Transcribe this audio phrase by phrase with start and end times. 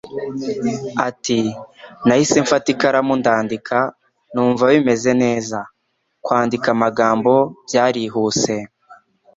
[1.07, 1.39] Ati
[2.05, 3.77] “Nahise mfata ikaramu ndandika,
[4.33, 5.59] numva bimeze neza.
[6.25, 7.33] Kwandika amagambo
[7.65, 8.53] byarihuse.